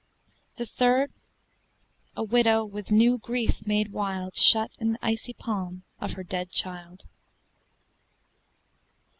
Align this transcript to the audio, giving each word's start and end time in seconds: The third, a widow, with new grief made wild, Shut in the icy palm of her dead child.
The 0.57 0.65
third, 0.65 1.11
a 2.17 2.23
widow, 2.23 2.65
with 2.65 2.89
new 2.89 3.19
grief 3.19 3.61
made 3.67 3.91
wild, 3.91 4.35
Shut 4.35 4.71
in 4.79 4.93
the 4.93 4.99
icy 5.05 5.33
palm 5.35 5.83
of 5.99 6.13
her 6.13 6.23
dead 6.23 6.49
child. 6.49 7.05